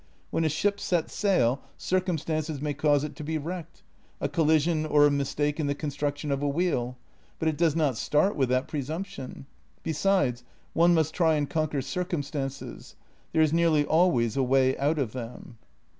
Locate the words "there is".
13.31-13.53